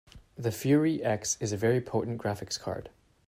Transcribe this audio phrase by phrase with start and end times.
[0.35, 2.89] The Fury X is a very potent graphics card.